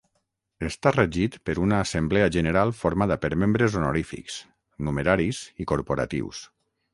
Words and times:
Està 0.67 0.91
regit 0.93 1.35
per 1.49 1.55
una 1.65 1.81
assemblea 1.87 2.29
general 2.35 2.73
formada 2.79 3.19
per 3.27 3.31
membres 3.43 3.77
honorífics, 3.83 4.39
numeraris 4.89 5.43
i 5.65 5.69
corporatius. 5.75 6.43